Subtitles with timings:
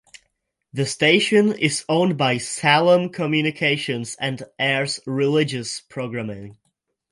[0.73, 6.57] The station is owned by Salem Communications and airs religious programming.